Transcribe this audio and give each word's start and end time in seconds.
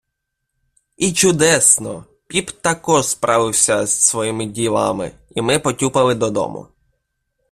I 0.97 1.13
чудесно! 1.13 2.03
Піп 2.27 2.49
також 2.49 3.07
справився 3.07 3.85
з 3.85 4.01
своїми 4.01 4.45
ділами, 4.45 5.11
i 5.35 5.41
ми 5.41 5.59
потюпали 5.59 6.15
додому. 6.15 6.67